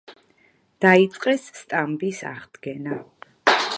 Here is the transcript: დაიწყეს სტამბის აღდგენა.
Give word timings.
დაიწყეს 0.85 1.45
სტამბის 1.59 2.23
აღდგენა. 2.31 2.99